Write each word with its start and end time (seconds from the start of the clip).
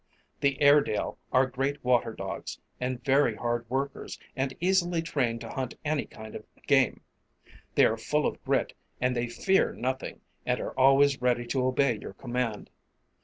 The 0.39 0.59
airedale 0.59 1.19
are 1.31 1.45
great 1.45 1.85
water 1.85 2.11
dogs 2.15 2.59
and 2.79 3.03
very 3.03 3.35
hard 3.35 3.69
workers 3.69 4.17
and 4.35 4.57
easily 4.59 5.03
trained 5.03 5.41
to 5.41 5.49
hunt 5.51 5.75
any 5.85 6.05
kind 6.05 6.33
of 6.35 6.43
game. 6.65 7.01
They 7.75 7.85
are 7.85 7.97
full 7.97 8.25
of 8.25 8.43
grit 8.43 8.73
and 8.99 9.15
they 9.15 9.27
fear 9.27 9.73
nothing 9.73 10.21
and 10.43 10.59
are 10.59 10.71
always 10.75 11.21
ready 11.21 11.45
to 11.45 11.63
obey 11.67 11.99
your 12.01 12.13
command. 12.13 12.71